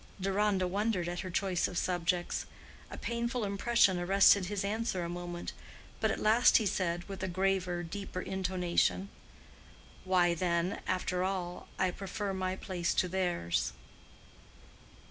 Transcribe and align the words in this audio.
Deronda 0.19 0.67
wondered 0.67 1.07
at 1.07 1.19
her 1.19 1.29
choice 1.29 1.67
of 1.67 1.77
subjects. 1.77 2.47
A 2.89 2.97
painful 2.97 3.43
impression 3.43 3.99
arrested 3.99 4.47
his 4.47 4.65
answer 4.65 5.03
a 5.03 5.09
moment, 5.09 5.53
but 5.99 6.09
at 6.09 6.19
last 6.19 6.57
he 6.57 6.65
said, 6.65 7.03
with 7.03 7.21
a 7.21 7.27
graver, 7.27 7.83
deeper 7.83 8.19
intonation, 8.19 9.09
"Why, 10.03 10.33
then, 10.33 10.79
after 10.87 11.23
all, 11.23 11.67
I 11.77 11.91
prefer 11.91 12.33
my 12.33 12.55
place 12.55 12.95
to 12.95 13.07
theirs." 13.07 13.73